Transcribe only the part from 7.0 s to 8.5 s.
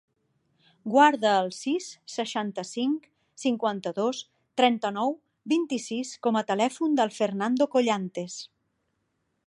del Fernando Collantes.